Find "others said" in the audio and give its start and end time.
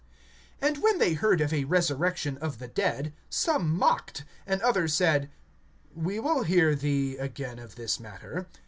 4.63-5.29